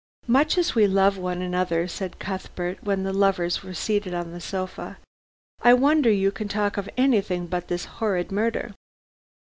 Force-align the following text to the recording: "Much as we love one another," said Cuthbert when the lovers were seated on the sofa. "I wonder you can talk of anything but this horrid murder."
"Much 0.25 0.57
as 0.57 0.73
we 0.73 0.87
love 0.87 1.15
one 1.19 1.43
another," 1.43 1.87
said 1.87 2.17
Cuthbert 2.17 2.83
when 2.83 3.03
the 3.03 3.13
lovers 3.13 3.61
were 3.61 3.75
seated 3.75 4.15
on 4.15 4.31
the 4.31 4.41
sofa. 4.41 4.97
"I 5.61 5.75
wonder 5.75 6.09
you 6.11 6.31
can 6.31 6.47
talk 6.47 6.75
of 6.75 6.89
anything 6.97 7.45
but 7.45 7.67
this 7.67 7.85
horrid 7.85 8.31
murder." 8.31 8.73